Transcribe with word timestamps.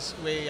Listeners. 0.00 0.24
We 0.24 0.49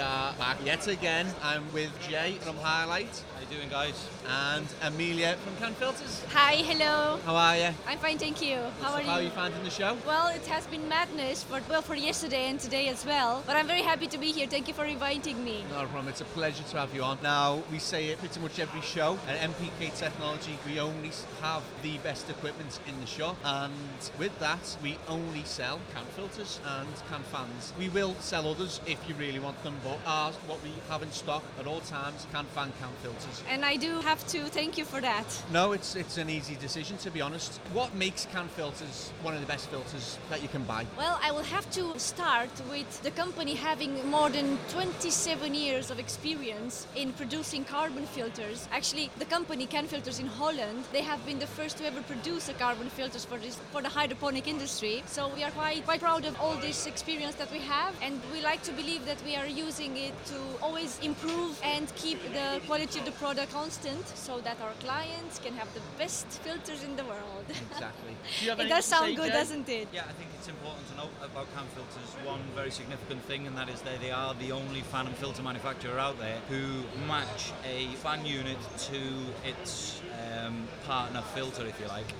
back 0.50 0.66
yet 0.66 0.88
again. 0.88 1.26
I'm 1.44 1.72
with 1.72 1.92
Jay 2.08 2.32
from 2.40 2.56
Highlight 2.56 3.22
How 3.34 3.40
you 3.40 3.56
doing, 3.56 3.68
guys? 3.68 4.08
and 4.30 4.66
Amelia 4.82 5.36
from 5.44 5.56
Can 5.56 5.74
Filters. 5.74 6.24
Hi, 6.32 6.54
hello. 6.56 7.18
How 7.24 7.34
are 7.34 7.56
you? 7.56 7.70
I'm 7.86 7.98
fine, 7.98 8.18
thank 8.18 8.40
you. 8.42 8.58
How 8.80 8.94
are 8.94 9.00
you? 9.00 9.06
How 9.06 9.14
are 9.14 9.20
you? 9.20 9.26
you 9.26 9.30
finding 9.32 9.62
the 9.64 9.70
show? 9.70 9.96
Well, 10.06 10.28
it 10.28 10.46
has 10.46 10.66
been 10.66 10.88
madness 10.88 11.42
for 11.42 11.60
well 11.68 11.82
for 11.82 11.94
yesterday 11.94 12.48
and 12.48 12.58
today 12.60 12.88
as 12.88 13.04
well. 13.04 13.42
But 13.46 13.56
I'm 13.56 13.66
very 13.66 13.82
happy 13.82 14.06
to 14.08 14.18
be 14.18 14.32
here. 14.32 14.46
Thank 14.46 14.68
you 14.68 14.74
for 14.74 14.84
inviting 14.84 15.42
me. 15.44 15.64
Not 15.70 15.84
a 15.84 15.88
problem. 15.88 16.08
It's 16.08 16.20
a 16.20 16.24
pleasure 16.26 16.62
to 16.62 16.76
have 16.78 16.94
you 16.94 17.02
on. 17.02 17.18
Now, 17.22 17.62
we 17.70 17.78
say 17.78 18.08
it 18.08 18.18
pretty 18.18 18.40
much 18.40 18.58
every 18.58 18.80
show. 18.80 19.18
At 19.28 19.38
MPK 19.50 19.96
Technology, 19.98 20.58
we 20.66 20.78
only 20.78 21.10
have 21.42 21.62
the 21.82 21.98
best 21.98 22.30
equipment 22.30 22.78
in 22.86 23.00
the 23.00 23.06
shop, 23.06 23.36
and 23.44 23.72
with 24.18 24.36
that, 24.38 24.76
we 24.82 24.96
only 25.08 25.42
sell 25.44 25.80
can 25.94 26.04
filters 26.16 26.60
and 26.78 26.88
can 27.10 27.22
fans. 27.24 27.72
We 27.78 27.88
will 27.88 28.14
sell 28.20 28.48
others 28.48 28.80
if 28.86 28.98
you 29.08 29.14
really 29.16 29.38
want 29.38 29.62
them, 29.64 29.74
but 29.82 29.98
ours, 30.06 30.36
what 30.46 30.62
we 30.62 30.72
have 30.88 31.02
in 31.02 31.10
stock 31.12 31.42
at 31.58 31.66
all 31.66 31.80
times, 31.80 32.26
can 32.32 32.44
fan, 32.46 32.72
can 32.80 32.88
filters. 33.02 33.42
And 33.48 33.64
I 33.64 33.76
do 33.76 34.00
have 34.00 34.26
to 34.28 34.44
thank 34.44 34.78
you 34.78 34.84
for 34.84 35.00
that. 35.00 35.26
No, 35.52 35.72
it's 35.72 35.96
it's 35.96 36.18
an 36.18 36.30
easy 36.30 36.56
decision 36.56 36.96
to 36.98 37.10
be 37.10 37.20
honest. 37.20 37.60
What 37.72 37.94
makes 37.94 38.26
can 38.32 38.48
filters 38.48 39.12
one 39.22 39.34
of 39.34 39.40
the 39.40 39.46
best 39.46 39.68
filters 39.68 40.18
that 40.30 40.42
you 40.42 40.48
can 40.48 40.64
buy? 40.64 40.86
Well, 40.96 41.18
I 41.22 41.30
will 41.32 41.48
have 41.56 41.70
to 41.72 41.98
start 41.98 42.50
with 42.70 43.02
the 43.02 43.10
company 43.10 43.54
having 43.54 43.92
more 44.10 44.30
than 44.30 44.58
27 44.70 45.54
years 45.54 45.90
of 45.90 45.98
experience 45.98 46.86
in 46.96 47.12
producing 47.12 47.64
carbon 47.64 48.06
filters. 48.06 48.68
Actually, 48.72 49.10
the 49.18 49.24
company 49.24 49.66
Can 49.66 49.86
Filters 49.86 50.18
in 50.18 50.26
Holland, 50.26 50.84
they 50.92 51.02
have 51.02 51.24
been 51.26 51.38
the 51.38 51.46
first 51.46 51.78
to 51.78 51.86
ever 51.86 52.02
produce 52.02 52.48
a 52.48 52.54
carbon 52.54 52.88
filters 52.88 53.24
for 53.24 53.38
this 53.38 53.56
for 53.72 53.82
the 53.82 53.88
hydroponic 53.88 54.48
industry. 54.48 55.02
So 55.06 55.28
we 55.34 55.44
are 55.44 55.50
quite 55.50 55.84
quite 55.84 56.00
proud 56.00 56.24
of 56.24 56.40
all 56.40 56.56
this 56.56 56.86
experience 56.86 57.34
that 57.36 57.50
we 57.52 57.60
have, 57.60 57.94
and 58.02 58.20
we 58.32 58.40
like 58.40 58.62
to 58.62 58.72
believe 58.72 59.04
that 59.06 59.22
we 59.24 59.36
are 59.36 59.46
using 59.46 59.96
it 59.96 60.14
to 60.30 60.38
always 60.62 60.98
improve 61.00 61.58
and 61.62 61.86
keep 61.96 62.18
the 62.32 62.60
quality 62.66 62.98
of 63.00 63.04
the 63.04 63.12
product 63.12 63.52
constant, 63.52 64.06
so 64.08 64.40
that 64.40 64.56
our 64.60 64.72
clients 64.80 65.38
can 65.38 65.54
have 65.54 65.72
the 65.74 65.80
best 65.98 66.26
filters 66.44 66.82
in 66.82 66.96
the 66.96 67.04
world. 67.04 67.46
Exactly. 67.48 68.14
Do 68.38 68.44
you 68.44 68.50
have 68.50 68.60
it 68.60 68.68
does 68.68 68.84
sound 68.84 69.16
good, 69.16 69.32
Jay? 69.32 69.38
doesn't 69.40 69.68
it? 69.68 69.88
Yeah, 69.92 70.02
I 70.08 70.12
think 70.12 70.30
it's 70.38 70.48
important 70.48 70.88
to 70.90 70.96
note 70.96 71.14
about 71.22 71.46
can 71.54 71.66
filters 71.74 72.10
one 72.26 72.40
very 72.54 72.70
significant 72.70 73.22
thing, 73.24 73.46
and 73.46 73.56
that 73.56 73.68
is 73.68 73.80
that 73.82 74.00
they 74.00 74.10
are 74.10 74.34
the 74.34 74.52
only 74.52 74.82
fan 74.82 75.06
and 75.06 75.16
filter 75.16 75.42
manufacturer 75.42 75.98
out 75.98 76.18
there 76.18 76.38
who 76.48 76.62
match 77.06 77.52
a 77.64 77.86
fan 77.96 78.24
unit 78.24 78.58
to 78.90 79.00
its 79.44 80.00
um, 80.36 80.68
partner 80.86 81.22
filter, 81.34 81.66
if 81.66 81.78
you 81.80 81.88
like. 81.88 82.12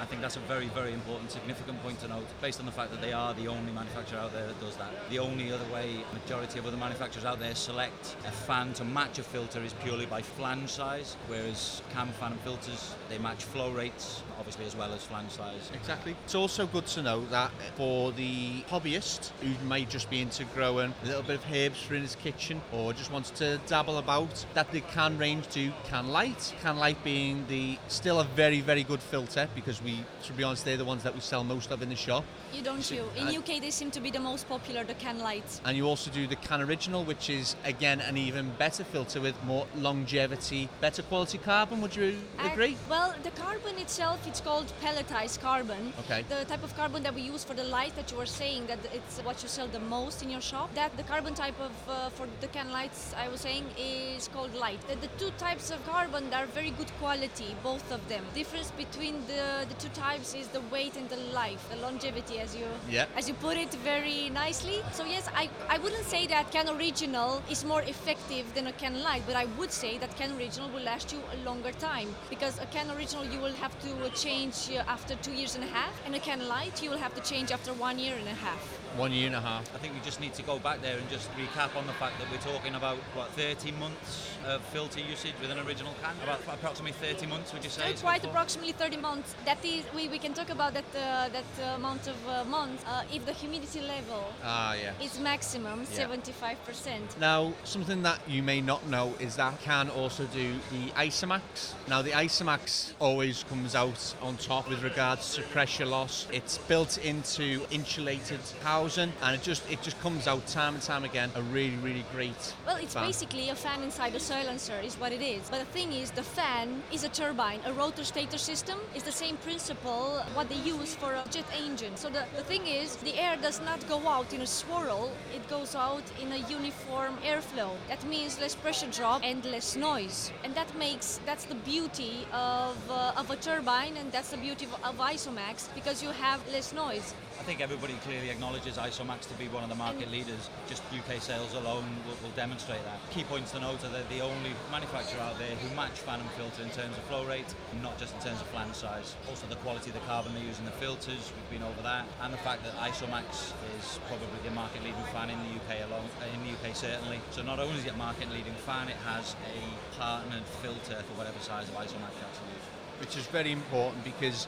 I 0.00 0.06
think 0.06 0.22
that's 0.22 0.36
a 0.36 0.40
very, 0.40 0.68
very 0.68 0.94
important, 0.94 1.30
significant 1.30 1.82
point 1.82 2.00
to 2.00 2.08
note, 2.08 2.26
based 2.40 2.58
on 2.58 2.66
the 2.66 2.72
fact 2.72 2.90
that 2.90 3.02
they 3.02 3.12
are 3.12 3.34
the 3.34 3.48
only 3.48 3.70
manufacturer 3.70 4.18
out 4.18 4.32
there 4.32 4.46
that 4.46 4.58
does 4.60 4.76
that. 4.76 4.90
The 5.10 5.18
only 5.18 5.52
other 5.52 5.66
way 5.72 5.96
majority 6.12 6.58
of 6.58 6.66
other 6.66 6.76
manufacturers 6.76 7.24
out 7.24 7.38
there 7.38 7.54
select 7.54 8.16
a 8.26 8.30
fan 8.30 8.72
to 8.74 8.84
match 8.84 9.18
a 9.18 9.22
filter 9.22 9.62
is 9.62 9.74
purely 9.84 10.06
by 10.06 10.22
flange 10.22 10.70
size, 10.70 11.16
whereas 11.26 11.82
can 11.92 12.08
fan 12.12 12.32
and 12.32 12.40
filters 12.40 12.94
they 13.08 13.18
match 13.18 13.44
flow 13.44 13.70
rates, 13.70 14.22
obviously 14.38 14.64
as 14.64 14.74
well 14.74 14.92
as 14.92 15.02
flange 15.02 15.30
size. 15.30 15.70
Exactly. 15.74 16.16
It's 16.24 16.34
also 16.34 16.66
good 16.66 16.86
to 16.88 17.02
know 17.02 17.26
that 17.26 17.50
for 17.76 18.12
the 18.12 18.62
hobbyist 18.70 19.32
who 19.42 19.68
may 19.68 19.84
just 19.84 20.08
be 20.08 20.22
into 20.22 20.44
growing 20.46 20.94
a 21.02 21.06
little 21.06 21.22
bit 21.22 21.36
of 21.36 21.44
herbs 21.52 21.82
for 21.82 21.94
in 21.94 22.02
his 22.02 22.14
kitchen 22.16 22.62
or 22.72 22.92
just 22.92 23.12
wants 23.12 23.30
to 23.32 23.58
dabble 23.66 23.98
about, 23.98 24.46
that 24.54 24.70
they 24.72 24.80
can 24.80 25.18
range 25.18 25.48
to 25.48 25.72
Can 25.84 26.08
Light. 26.08 26.54
Can 26.62 26.78
Light 26.78 27.02
being 27.04 27.44
the 27.48 27.78
still 27.88 28.20
a 28.20 28.24
very, 28.24 28.60
very 28.60 28.82
good 28.82 29.00
filter 29.00 29.48
because 29.54 29.82
we, 29.82 29.89
to 30.24 30.32
be 30.32 30.42
honest, 30.42 30.64
they're 30.64 30.76
the 30.76 30.84
ones 30.84 31.02
that 31.02 31.14
we 31.14 31.20
sell 31.20 31.44
most 31.44 31.70
of 31.70 31.82
in 31.82 31.88
the 31.88 31.96
shop. 31.96 32.24
You 32.52 32.62
don't 32.62 32.82
So, 32.82 32.94
you? 32.94 33.04
In 33.16 33.28
uh, 33.28 33.38
UK, 33.38 33.60
they 33.60 33.70
seem 33.70 33.90
to 33.92 34.00
be 34.00 34.10
the 34.10 34.20
most 34.20 34.48
popular, 34.48 34.84
the 34.84 34.94
can 34.94 35.18
lights. 35.18 35.60
And 35.64 35.76
you 35.76 35.86
also 35.86 36.10
do 36.10 36.26
the 36.26 36.36
Can 36.36 36.60
Original, 36.60 37.04
which 37.04 37.30
is 37.30 37.56
again 37.64 38.00
an 38.00 38.16
even 38.16 38.50
better 38.58 38.84
filter 38.84 39.20
with 39.20 39.36
more 39.44 39.66
longevity, 39.76 40.68
better 40.80 41.02
quality 41.02 41.38
carbon. 41.38 41.80
Would 41.80 41.94
you 41.96 42.16
agree? 42.38 42.74
Uh, 42.74 42.90
well, 42.90 43.14
the 43.22 43.30
carbon 43.30 43.78
itself, 43.78 44.18
it's 44.26 44.40
called 44.40 44.72
pelletized 44.82 45.40
carbon. 45.40 45.92
Okay. 46.00 46.24
The 46.28 46.44
type 46.46 46.64
of 46.64 46.74
carbon 46.76 47.02
that 47.04 47.14
we 47.14 47.22
use 47.22 47.44
for 47.44 47.54
the 47.54 47.64
light 47.64 47.94
that 47.96 48.10
you 48.10 48.18
were 48.18 48.26
saying 48.26 48.66
that 48.66 48.78
it's 48.92 49.18
what 49.18 49.42
you 49.42 49.48
sell 49.48 49.68
the 49.68 49.80
most 49.80 50.22
in 50.22 50.30
your 50.30 50.40
shop. 50.40 50.74
That 50.74 50.96
the 50.96 51.04
carbon 51.04 51.34
type 51.34 51.58
of 51.60 51.72
uh, 51.88 52.10
for 52.10 52.26
the 52.40 52.48
can 52.48 52.70
lights 52.72 53.14
I 53.16 53.28
was 53.28 53.40
saying 53.40 53.64
is 53.78 54.28
called 54.28 54.54
light. 54.54 54.80
The, 54.88 54.96
the 54.96 55.12
two 55.18 55.30
types 55.38 55.70
of 55.70 55.84
carbon 55.86 56.32
are 56.32 56.46
very 56.46 56.70
good 56.70 56.90
quality, 56.98 57.54
both 57.62 57.90
of 57.92 58.00
them. 58.08 58.24
Difference 58.34 58.70
between 58.72 59.14
the, 59.26 59.66
the 59.68 59.74
two 59.80 59.88
types 60.00 60.34
is 60.34 60.48
the 60.48 60.60
weight 60.72 60.94
and 60.96 61.08
the 61.08 61.16
life, 61.32 61.62
the 61.70 61.76
longevity, 61.76 62.38
as 62.38 62.54
you 62.54 62.66
Yeah. 62.90 63.06
as 63.16 63.28
you 63.28 63.34
put 63.34 63.56
it 63.56 63.72
very 63.84 64.28
nicely. 64.30 64.82
So 64.92 65.04
yes, 65.04 65.24
I, 65.34 65.48
I 65.68 65.78
wouldn't 65.78 66.04
say 66.04 66.26
that 66.26 66.50
Can 66.52 66.68
Original 66.68 67.42
is 67.50 67.64
more 67.64 67.82
effective 67.82 68.44
than 68.54 68.66
a 68.66 68.72
Can 68.72 69.02
Light, 69.02 69.22
but 69.26 69.36
I 69.36 69.46
would 69.58 69.72
say 69.72 69.98
that 69.98 70.10
Can 70.16 70.30
Original 70.38 70.68
will 70.70 70.82
last 70.92 71.12
you 71.12 71.20
a 71.34 71.36
longer 71.48 71.72
time 71.72 72.08
because 72.28 72.58
a 72.58 72.66
Can 72.66 72.90
Original 72.96 73.24
you 73.24 73.40
will 73.40 73.56
have 73.64 73.74
to 73.86 73.90
change 74.24 74.56
uh, 74.70 74.82
after 74.96 75.14
two 75.16 75.32
years 75.32 75.54
and 75.54 75.64
a 75.64 75.72
half, 75.78 75.94
and 76.04 76.14
a 76.14 76.20
Can 76.28 76.40
Light 76.48 76.82
you 76.82 76.90
will 76.90 77.02
have 77.06 77.14
to 77.14 77.22
change 77.22 77.50
after 77.50 77.72
one 77.88 77.98
year 77.98 78.16
and 78.16 78.28
a 78.28 78.38
half. 78.46 78.62
One 78.96 79.12
year 79.12 79.28
and 79.28 79.36
a 79.36 79.40
half. 79.40 79.64
I 79.74 79.78
think 79.78 79.94
we 79.94 80.00
just 80.00 80.20
need 80.20 80.34
to 80.34 80.42
go 80.42 80.58
back 80.58 80.82
there 80.82 80.98
and 80.98 81.08
just 81.08 81.30
recap 81.38 81.76
on 81.78 81.86
the 81.86 81.96
fact 82.02 82.14
that 82.18 82.28
we're 82.30 82.44
talking 82.52 82.74
about 82.74 82.96
what 83.14 83.28
30 83.30 83.70
months 83.84 84.28
of 84.44 84.60
filter 84.74 85.00
usage 85.00 85.34
with 85.40 85.50
an 85.50 85.60
original 85.60 85.94
can. 86.02 86.14
About 86.24 86.40
approximately 86.52 86.92
30 86.92 87.26
months, 87.26 87.52
would 87.52 87.62
you 87.62 87.70
say? 87.70 87.94
Quite 88.00 88.22
good 88.22 88.30
approximately 88.30 88.72
30 88.72 88.96
months. 88.96 89.34
That 89.44 89.64
is, 89.64 89.69
we, 89.94 90.08
we 90.08 90.18
can 90.18 90.32
talk 90.34 90.50
about 90.50 90.72
that 90.74 90.84
uh, 90.96 91.28
that 91.28 91.76
amount 91.76 92.06
of 92.08 92.16
uh, 92.28 92.44
months 92.44 92.82
uh, 92.86 93.02
if 93.16 93.24
the 93.26 93.32
humidity 93.32 93.80
level 93.80 94.24
Ah, 94.42 94.74
yeah. 94.74 94.92
is 95.06 95.18
maximum 95.20 95.84
Yeah. 95.94 96.06
75%. 96.06 97.18
Now, 97.20 97.52
something 97.64 98.02
that 98.02 98.18
you 98.28 98.42
may 98.42 98.60
not 98.60 98.86
know 98.88 99.14
is 99.20 99.36
that 99.36 99.60
can 99.62 99.90
also 99.90 100.24
do 100.26 100.54
the 100.70 100.90
Isomax. 101.06 101.74
Now, 101.88 102.02
the 102.02 102.10
Isomax 102.10 102.92
always 102.98 103.44
comes 103.48 103.74
out 103.74 104.14
on 104.22 104.36
top 104.36 104.68
with 104.68 104.82
regards 104.82 105.34
to 105.34 105.42
pressure 105.42 105.86
loss. 105.86 106.26
It's 106.32 106.58
built 106.58 106.98
into 106.98 107.44
insulated 107.70 108.40
housing, 108.62 109.12
and 109.22 109.34
it 109.36 109.42
just 109.42 109.62
it 109.70 109.82
just 109.82 109.98
comes 110.00 110.26
out 110.26 110.46
time 110.46 110.74
and 110.74 110.82
time 110.82 111.04
again. 111.04 111.30
A 111.34 111.42
really, 111.42 111.76
really 111.82 112.04
great. 112.12 112.54
Well, 112.66 112.76
it's 112.76 112.94
fan. 112.94 113.06
basically 113.06 113.50
a 113.50 113.54
fan 113.54 113.82
inside 113.82 114.14
a 114.14 114.20
silencer, 114.20 114.78
is 114.82 114.94
what 114.96 115.12
it 115.12 115.22
is. 115.22 115.48
But 115.50 115.58
the 115.60 115.72
thing 115.78 115.92
is, 115.92 116.10
the 116.10 116.22
fan 116.22 116.82
is 116.92 117.04
a 117.04 117.08
turbine. 117.08 117.60
A 117.66 117.72
rotor 117.72 118.04
stator 118.04 118.38
system 118.38 118.78
is 118.94 119.02
the 119.02 119.12
same 119.12 119.36
principle 119.36 119.59
what 119.68 120.48
they 120.48 120.56
use 120.56 120.94
for 120.94 121.12
a 121.12 121.22
jet 121.30 121.44
engine. 121.64 121.96
So 121.96 122.08
the, 122.08 122.24
the 122.36 122.42
thing 122.42 122.66
is, 122.66 122.96
the 122.96 123.14
air 123.18 123.36
does 123.40 123.60
not 123.60 123.86
go 123.88 123.98
out 124.08 124.32
in 124.32 124.40
a 124.40 124.46
swirl, 124.46 125.10
it 125.34 125.46
goes 125.48 125.74
out 125.74 126.02
in 126.20 126.32
a 126.32 126.38
uniform 126.48 127.18
airflow. 127.24 127.70
That 127.88 128.02
means 128.04 128.40
less 128.40 128.54
pressure 128.54 128.90
drop 128.90 129.22
and 129.22 129.44
less 129.44 129.76
noise. 129.76 130.32
And 130.44 130.54
that 130.54 130.74
makes, 130.78 131.20
that's 131.26 131.44
the 131.44 131.54
beauty 131.56 132.26
of, 132.32 132.76
uh, 132.90 133.12
of 133.16 133.30
a 133.30 133.36
turbine, 133.36 133.96
and 133.96 134.10
that's 134.12 134.30
the 134.30 134.38
beauty 134.38 134.66
of, 134.66 134.74
of 134.84 134.98
Isomax 134.98 135.68
because 135.74 136.02
you 136.02 136.10
have 136.10 136.40
less 136.52 136.72
noise. 136.72 137.14
I 137.40 137.42
think 137.42 137.62
everybody 137.62 137.94
clearly 138.04 138.28
acknowledges 138.28 138.76
Isomax 138.76 139.24
to 139.32 139.34
be 139.40 139.48
one 139.48 139.64
of 139.64 139.72
the 139.72 139.80
market 139.80 140.12
leaders. 140.12 140.52
Just 140.68 140.84
UK 140.92 141.24
sales 141.24 141.54
alone 141.56 141.88
will, 142.04 142.20
will 142.20 142.36
demonstrate 142.36 142.84
that. 142.84 143.00
Key 143.08 143.24
points 143.24 143.56
to 143.56 143.60
note 143.64 143.80
are 143.80 143.88
they're 143.88 144.04
the 144.12 144.20
only 144.20 144.52
manufacturer 144.70 145.24
out 145.24 145.40
there 145.40 145.56
who 145.56 145.74
match 145.74 146.04
fan 146.04 146.20
and 146.20 146.28
filter 146.36 146.60
in 146.60 146.68
terms 146.68 146.92
of 147.00 147.02
flow 147.08 147.24
rate, 147.24 147.48
and 147.72 147.80
not 147.82 147.96
just 147.96 148.12
in 148.12 148.20
terms 148.20 148.44
of 148.44 148.46
flange 148.52 148.76
size. 148.76 149.16
Also 149.24 149.48
the 149.48 149.56
quality 149.64 149.88
of 149.88 149.96
the 149.96 150.04
carbon 150.04 150.36
they 150.36 150.44
use 150.44 150.60
in 150.60 150.68
the 150.68 150.76
filters, 150.76 151.32
we've 151.32 151.48
been 151.58 151.64
over 151.64 151.80
that, 151.80 152.04
and 152.20 152.28
the 152.28 152.42
fact 152.44 152.60
that 152.60 152.76
Isomax 152.76 153.56
is 153.80 153.96
probably 154.04 154.36
the 154.44 154.52
market 154.52 154.84
leading 154.84 155.08
fan 155.08 155.32
in 155.32 155.40
the 155.40 155.56
UK 155.64 155.88
alone, 155.88 156.12
uh, 156.20 156.28
in 156.36 156.44
the 156.44 156.52
UK 156.52 156.76
certainly. 156.76 157.24
So 157.32 157.40
not 157.40 157.56
only 157.56 157.80
is 157.80 157.88
it 157.88 157.96
a 157.96 157.96
market 157.96 158.28
leading 158.28 158.52
fan, 158.68 158.92
it 158.92 159.00
has 159.08 159.32
a 159.48 159.64
partnered 159.96 160.44
filter 160.60 161.00
for 161.08 161.14
whatever 161.16 161.40
size 161.40 161.72
of 161.72 161.74
Isomax 161.80 162.12
you 162.20 162.20
actually 162.20 162.52
use. 162.52 162.68
which 163.00 163.16
is 163.16 163.24
very 163.32 163.50
important 163.50 164.04
because 164.04 164.46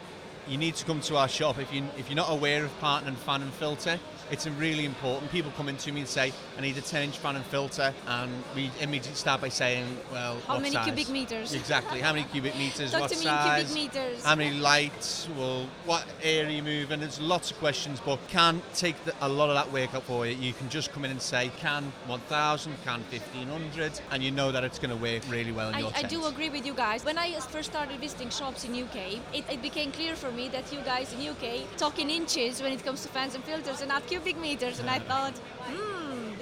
you 0.48 0.58
need 0.58 0.74
to 0.76 0.84
come 0.84 1.00
to 1.02 1.16
our 1.16 1.28
shop 1.28 1.58
if 1.58 1.72
you 1.72 1.84
if 1.96 2.08
you're 2.08 2.16
not 2.16 2.30
aware 2.30 2.64
of 2.64 2.78
partner 2.80 3.08
and 3.08 3.18
fan 3.18 3.42
and 3.42 3.52
filter. 3.52 3.98
It's 4.30 4.46
really 4.46 4.86
important. 4.86 5.30
People 5.30 5.52
come 5.58 5.68
in 5.68 5.76
to 5.78 5.92
me 5.92 6.00
and 6.00 6.08
say, 6.08 6.32
"I 6.56 6.62
need 6.62 6.78
a 6.78 6.80
10-inch 6.80 7.18
fan 7.18 7.36
and 7.36 7.44
filter," 7.44 7.92
and 8.06 8.32
we 8.54 8.70
immediately 8.80 9.14
start 9.14 9.42
by 9.42 9.50
saying, 9.50 9.84
"Well, 10.10 10.38
How 10.46 10.58
many 10.58 10.74
size?" 10.74 10.84
cubic 10.86 11.10
meters? 11.10 11.52
Exactly. 11.52 12.00
How 12.00 12.14
many 12.14 12.24
cubic 12.24 12.56
meters? 12.56 12.94
What 12.94 13.10
size? 13.10 13.74
meters. 13.74 14.24
How 14.24 14.34
many 14.34 14.56
lights? 14.58 15.28
Well, 15.36 15.68
what 15.84 16.06
area 16.22 16.50
you 16.50 16.62
move? 16.62 16.92
And 16.92 17.02
there's 17.02 17.20
lots 17.20 17.50
of 17.50 17.58
questions, 17.58 18.00
but 18.00 18.26
can 18.28 18.62
take 18.74 19.02
the, 19.04 19.12
a 19.20 19.28
lot 19.28 19.50
of 19.50 19.54
that 19.54 19.70
work 19.70 19.92
up 19.94 20.04
for 20.04 20.26
you. 20.26 20.34
You 20.34 20.54
can 20.54 20.70
just 20.70 20.92
come 20.92 21.04
in 21.04 21.10
and 21.10 21.20
say, 21.20 21.50
"Can 21.58 21.92
1,000? 22.06 22.72
Can 22.84 23.02
1,500?" 23.10 24.00
And 24.10 24.22
you 24.22 24.30
know 24.30 24.50
that 24.50 24.64
it's 24.64 24.78
going 24.78 24.90
to 24.90 24.96
work 24.96 25.22
really 25.28 25.52
well 25.52 25.68
in 25.68 25.78
your 25.78 25.92
I, 25.94 26.00
I 26.00 26.02
do 26.04 26.24
agree 26.24 26.48
with 26.48 26.64
you 26.64 26.72
guys. 26.72 27.04
When 27.04 27.18
I 27.18 27.38
first 27.40 27.70
started 27.70 28.00
visiting 28.00 28.30
shops 28.30 28.64
in 28.64 28.72
UK, 28.82 29.20
it, 29.34 29.44
it 29.50 29.60
became 29.60 29.92
clear 29.92 30.16
for 30.16 30.30
me 30.34 30.48
that 30.48 30.72
you 30.72 30.80
guys 30.80 31.12
in 31.12 31.28
UK 31.28 31.76
talk 31.76 31.98
in 31.98 32.10
inches 32.10 32.62
when 32.62 32.72
it 32.72 32.84
comes 32.84 33.02
to 33.02 33.08
fans 33.08 33.34
and 33.34 33.44
filters 33.44 33.80
and 33.80 33.88
not 33.88 34.06
cubic 34.06 34.38
meters. 34.38 34.80
And 34.80 34.88
I 34.88 34.98
thought, 34.98 35.34
hmm, 35.66 35.91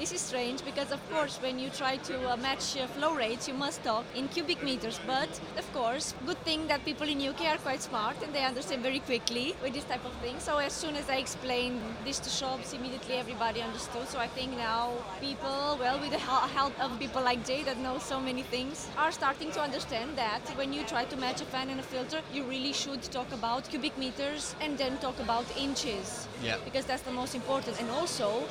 this 0.00 0.12
is 0.12 0.20
strange 0.23 0.64
because, 0.64 0.93
of 0.93 1.00
course, 1.11 1.37
when 1.43 1.58
you 1.58 1.69
try 1.69 1.99
to 1.99 2.32
uh, 2.32 2.37
match 2.38 2.75
uh, 2.79 2.87
flow 2.87 3.14
rates, 3.14 3.47
you 3.47 3.52
must 3.52 3.85
talk 3.85 4.06
in 4.17 4.29
cubic 4.29 4.62
meters. 4.62 4.99
But 5.06 5.29
of 5.58 5.70
course, 5.75 6.14
good 6.25 6.38
thing 6.38 6.67
that 6.69 6.82
people 6.87 7.06
in 7.06 7.20
UK 7.20 7.43
are 7.52 7.58
quite 7.58 7.82
smart 7.82 8.17
and 8.23 8.32
they 8.35 8.43
understand 8.43 8.82
very 8.82 9.00
quickly 9.00 9.55
with 9.62 9.75
this 9.75 9.85
type 9.85 10.02
of 10.06 10.12
thing. 10.23 10.37
So 10.38 10.56
as 10.56 10.73
soon 10.73 10.97
as 10.97 11.11
I 11.11 11.17
explained 11.17 11.82
this 12.02 12.19
to 12.20 12.31
shops, 12.31 12.73
immediately 12.73 13.17
everybody 13.17 13.61
understood. 13.61 14.08
So 14.08 14.19
I 14.19 14.29
think 14.29 14.56
now 14.56 14.93
people, 15.20 15.76
well, 15.79 16.00
with 16.00 16.12
the 16.12 16.19
help 16.19 16.73
of 16.81 16.99
people 16.99 17.23
like 17.23 17.44
Jay 17.44 17.62
that 17.64 17.79
know 17.79 17.99
so 17.99 18.19
many 18.19 18.43
things, 18.43 18.88
are 18.96 19.12
starting 19.12 19.50
to 19.53 19.61
understand 19.61 20.17
that 20.17 20.41
when 20.56 20.73
you 20.73 20.82
try 20.85 21.05
to 21.05 21.17
match 21.19 21.43
a 21.43 21.44
fan 21.44 21.69
and 21.69 21.79
a 21.79 21.82
filter, 21.82 22.23
you 22.32 22.44
really 22.44 22.73
should 22.73 23.03
talk 23.03 23.31
about 23.32 23.69
cubic 23.69 23.99
meters 23.99 24.55
and 24.62 24.79
then 24.79 24.96
talk 24.96 25.20
about 25.20 25.44
inches. 25.58 26.26
Yeah. 26.43 26.56
Because 26.64 26.87
that's 26.87 27.03
the 27.03 27.12
most 27.12 27.35
important. 27.35 27.79
And 27.79 27.91
also, 27.91 28.44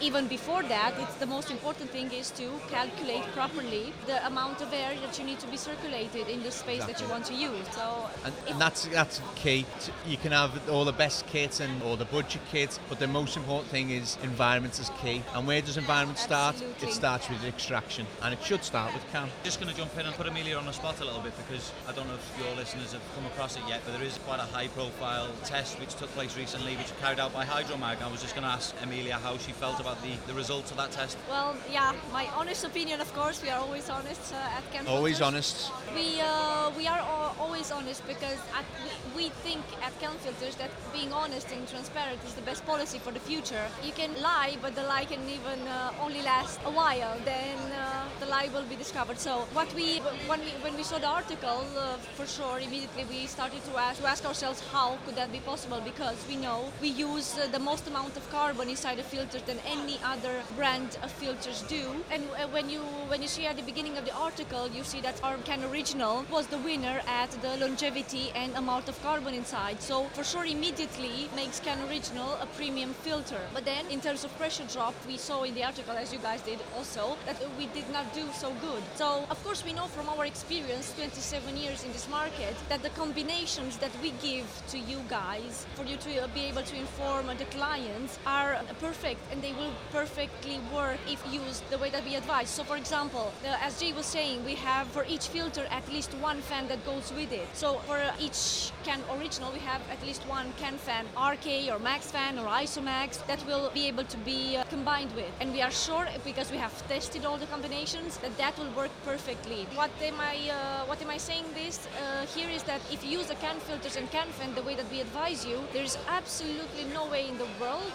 even 0.00 0.26
before 0.26 0.62
that, 0.62 0.85
it's 0.98 1.14
the 1.16 1.26
most 1.26 1.50
important 1.50 1.90
thing 1.90 2.10
is 2.12 2.30
to 2.32 2.50
calculate 2.68 3.22
properly 3.34 3.92
the 4.06 4.24
amount 4.26 4.60
of 4.60 4.72
air 4.72 4.94
that 5.02 5.18
you 5.18 5.24
need 5.24 5.38
to 5.40 5.46
be 5.48 5.56
circulated 5.56 6.28
in 6.28 6.42
the 6.42 6.50
space 6.50 6.84
that 6.84 7.00
you 7.00 7.08
want 7.08 7.24
to 7.26 7.34
use. 7.34 7.66
So, 7.72 8.08
And, 8.24 8.34
and 8.48 8.60
that's 8.60 8.86
that's 8.86 9.20
key. 9.34 9.66
You 10.06 10.16
can 10.16 10.32
have 10.32 10.68
all 10.68 10.84
the 10.84 10.92
best 10.92 11.26
kits 11.26 11.60
and 11.60 11.82
all 11.82 11.96
the 11.96 12.04
budget 12.04 12.42
kits, 12.50 12.78
but 12.88 12.98
the 12.98 13.06
most 13.06 13.36
important 13.36 13.70
thing 13.70 13.90
is 13.90 14.16
environment 14.22 14.78
is 14.78 14.90
key. 15.02 15.22
And 15.34 15.46
where 15.46 15.60
does 15.60 15.76
environment 15.76 16.18
start? 16.18 16.54
Absolutely. 16.54 16.88
It 16.88 16.92
starts 16.92 17.28
with 17.28 17.44
extraction, 17.44 18.06
and 18.22 18.32
it 18.32 18.42
should 18.42 18.64
start 18.64 18.92
with 18.94 19.04
Can. 19.12 19.28
Just 19.44 19.60
going 19.60 19.70
to 19.72 19.76
jump 19.76 19.96
in 19.98 20.06
and 20.06 20.14
put 20.14 20.26
Amelia 20.26 20.56
on 20.56 20.66
the 20.66 20.72
spot 20.72 21.00
a 21.00 21.04
little 21.04 21.20
bit 21.20 21.34
because 21.36 21.72
I 21.88 21.92
don't 21.92 22.06
know 22.08 22.14
if 22.14 22.44
your 22.44 22.54
listeners 22.56 22.92
have 22.92 23.02
come 23.14 23.26
across 23.26 23.56
it 23.56 23.62
yet, 23.68 23.80
but 23.84 23.92
there 23.92 24.06
is 24.06 24.18
quite 24.26 24.40
a 24.40 24.48
high 24.54 24.68
profile 24.68 25.28
test 25.44 25.78
which 25.80 25.94
took 25.94 26.10
place 26.10 26.36
recently, 26.36 26.76
which 26.76 26.90
was 26.90 27.00
carried 27.00 27.20
out 27.20 27.32
by 27.32 27.44
Hydromag. 27.44 28.02
I 28.02 28.10
was 28.10 28.22
just 28.22 28.34
going 28.34 28.46
to 28.46 28.52
ask 28.52 28.74
Amelia 28.82 29.14
how 29.14 29.36
she 29.38 29.52
felt 29.52 29.80
about 29.80 30.00
the, 30.02 30.12
the 30.26 30.34
results 30.34 30.72
of 30.78 30.90
that 30.90 30.96
test. 30.98 31.16
well, 31.28 31.56
yeah, 31.70 31.92
my 32.12 32.26
honest 32.36 32.64
opinion, 32.64 33.00
of 33.00 33.12
course, 33.14 33.42
we 33.42 33.48
are 33.48 33.60
always 33.60 33.88
honest 33.88 34.32
uh, 34.32 34.58
at 34.58 34.64
Can 34.72 34.86
Always 34.86 35.20
honest. 35.20 35.72
We 35.94 36.20
uh, 36.20 36.70
we 36.76 36.86
are 36.86 37.02
always 37.40 37.70
honest 37.72 38.06
because 38.06 38.40
at, 38.58 38.66
we, 38.84 38.92
we 39.16 39.28
think 39.44 39.62
at 39.82 39.98
Can 40.00 40.16
Filters 40.24 40.56
that 40.56 40.70
being 40.92 41.12
honest 41.12 41.50
and 41.52 41.66
transparent 41.68 42.20
is 42.26 42.34
the 42.34 42.42
best 42.42 42.64
policy 42.66 42.98
for 42.98 43.12
the 43.12 43.20
future. 43.20 43.66
You 43.82 43.92
can 43.92 44.12
lie, 44.20 44.56
but 44.60 44.74
the 44.74 44.82
lie 44.82 45.04
can 45.04 45.22
even 45.28 45.60
uh, 45.68 46.04
only 46.04 46.22
last 46.22 46.60
a 46.64 46.70
while. 46.70 47.16
Then 47.24 47.58
uh, 47.72 48.04
the 48.20 48.26
lie 48.26 48.48
will 48.52 48.64
be 48.64 48.76
discovered. 48.76 49.18
So 49.18 49.46
what 49.52 49.72
we 49.74 49.98
when 50.30 50.40
we 50.40 50.52
when 50.64 50.76
we 50.76 50.82
saw 50.82 50.98
the 50.98 51.08
article, 51.20 51.64
uh, 51.76 51.96
for 52.18 52.26
sure, 52.26 52.58
immediately 52.58 53.04
we 53.08 53.26
started 53.26 53.62
to 53.64 53.78
ask 53.78 54.00
to 54.00 54.06
ask 54.06 54.24
ourselves 54.24 54.60
how 54.72 54.98
could 55.04 55.16
that 55.16 55.32
be 55.32 55.40
possible 55.40 55.80
because 55.80 56.18
we 56.28 56.36
know 56.36 56.58
we 56.80 56.88
use 56.88 57.38
uh, 57.38 57.46
the 57.56 57.62
most 57.70 57.86
amount 57.86 58.16
of 58.16 58.24
carbon 58.30 58.68
inside 58.68 58.98
a 58.98 59.06
filter 59.14 59.40
than 59.46 59.58
any 59.76 59.98
other 60.04 60.34
brand 60.56 60.65
of 60.66 61.12
filters 61.12 61.62
do. 61.68 61.84
And 62.10 62.24
uh, 62.24 62.48
when 62.48 62.68
you 62.68 62.80
when 63.06 63.22
you 63.22 63.28
see 63.28 63.46
at 63.46 63.56
the 63.56 63.62
beginning 63.62 63.98
of 63.98 64.04
the 64.04 64.12
article, 64.12 64.68
you 64.68 64.82
see 64.82 65.00
that 65.00 65.14
our 65.22 65.36
Can 65.44 65.62
Original 65.62 66.24
was 66.28 66.48
the 66.48 66.58
winner 66.58 67.00
at 67.06 67.30
the 67.40 67.56
longevity 67.58 68.32
and 68.34 68.52
amount 68.56 68.88
of 68.88 69.00
carbon 69.00 69.32
inside. 69.32 69.80
So 69.80 70.06
for 70.14 70.24
sure, 70.24 70.44
immediately 70.44 71.30
makes 71.36 71.60
Can 71.60 71.78
Original 71.88 72.32
a 72.42 72.46
premium 72.56 72.94
filter. 72.94 73.40
But 73.54 73.64
then 73.64 73.86
in 73.92 74.00
terms 74.00 74.24
of 74.24 74.36
pressure 74.38 74.64
drop, 74.64 74.94
we 75.06 75.18
saw 75.18 75.44
in 75.44 75.54
the 75.54 75.62
article, 75.62 75.94
as 75.94 76.12
you 76.12 76.18
guys 76.18 76.42
did 76.42 76.58
also, 76.74 77.16
that 77.26 77.36
we 77.56 77.66
did 77.66 77.88
not 77.92 78.12
do 78.12 78.24
so 78.34 78.50
good. 78.60 78.82
So 78.96 79.24
of 79.30 79.38
course 79.44 79.64
we 79.64 79.72
know 79.72 79.86
from 79.86 80.08
our 80.08 80.26
experience, 80.26 80.92
27 80.94 81.56
years 81.56 81.84
in 81.84 81.92
this 81.92 82.08
market, 82.10 82.56
that 82.70 82.82
the 82.82 82.90
combinations 82.90 83.76
that 83.76 83.94
we 84.02 84.10
give 84.20 84.48
to 84.70 84.78
you 84.80 84.98
guys 85.08 85.64
for 85.76 85.84
you 85.84 85.96
to 85.98 86.28
be 86.34 86.46
able 86.50 86.62
to 86.62 86.76
inform 86.76 87.26
the 87.38 87.44
clients 87.56 88.18
are 88.26 88.58
perfect 88.80 89.20
and 89.30 89.40
they 89.40 89.52
will 89.52 89.72
perfectly 89.92 90.55
work 90.72 90.98
if 91.08 91.20
used 91.32 91.68
the 91.70 91.78
way 91.78 91.90
that 91.90 92.04
we 92.04 92.14
advise. 92.14 92.48
So 92.50 92.64
for 92.64 92.76
example, 92.76 93.32
uh, 93.44 93.56
as 93.60 93.80
Jay 93.80 93.92
was 93.92 94.06
saying, 94.06 94.44
we 94.44 94.54
have 94.54 94.86
for 94.88 95.04
each 95.08 95.28
filter 95.28 95.66
at 95.70 95.86
least 95.92 96.12
one 96.14 96.40
fan 96.42 96.68
that 96.68 96.84
goes 96.84 97.12
with 97.12 97.32
it. 97.32 97.48
So 97.54 97.78
for 97.86 98.00
each 98.18 98.72
can 98.84 99.00
original, 99.16 99.52
we 99.52 99.60
have 99.60 99.82
at 99.90 100.04
least 100.06 100.22
one 100.28 100.52
can 100.58 100.76
fan, 100.78 101.06
RK 101.16 101.70
or 101.70 101.78
Max 101.78 102.10
fan 102.10 102.38
or 102.38 102.46
Isomax 102.46 103.24
that 103.26 103.44
will 103.46 103.70
be 103.74 103.86
able 103.86 104.04
to 104.04 104.16
be 104.18 104.56
uh, 104.56 104.64
combined 104.64 105.12
with. 105.14 105.32
And 105.40 105.52
we 105.52 105.62
are 105.62 105.70
sure 105.70 106.06
because 106.24 106.50
we 106.50 106.58
have 106.58 106.74
tested 106.88 107.24
all 107.24 107.36
the 107.36 107.46
combinations 107.46 108.18
that 108.18 108.36
that 108.38 108.58
will 108.58 108.70
work 108.72 108.90
perfectly. 109.04 109.66
What 109.74 109.90
am 110.02 110.20
I 110.20 110.36
uh, 110.50 110.86
what 110.86 111.00
am 111.02 111.10
I 111.10 111.18
saying 111.18 111.44
this 111.54 111.86
uh, 111.86 112.26
here 112.26 112.48
is 112.48 112.62
that 112.64 112.80
if 112.92 113.04
you 113.04 113.18
use 113.18 113.26
the 113.26 113.36
can 113.36 113.58
filters 113.60 113.96
and 113.96 114.10
can 114.10 114.28
fan 114.28 114.54
the 114.54 114.62
way 114.62 114.74
that 114.74 114.90
we 114.90 115.00
advise 115.00 115.44
you, 115.44 115.58
there's 115.72 115.98
absolutely 116.08 116.84
no 116.92 117.06
way 117.06 117.28
in 117.28 117.38
the 117.38 117.48
world 117.60 117.92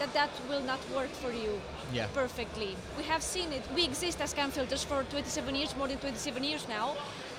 that 0.00 0.12
that 0.14 0.30
will 0.48 0.62
not 0.62 0.80
work 0.96 1.10
for 1.22 1.30
you 1.30 1.60
Yeah. 1.92 2.06
perfectly. 2.14 2.76
We 2.96 3.04
have 3.04 3.22
seen 3.22 3.52
it. 3.52 3.62
We 3.74 3.84
exist 3.84 4.20
as 4.20 4.32
Can 4.34 4.50
Filters 4.50 4.82
for 4.82 5.04
27 5.04 5.54
years, 5.54 5.76
more 5.76 5.88
than 5.88 5.98
27 5.98 6.42
years 6.42 6.66
now. 6.68 6.96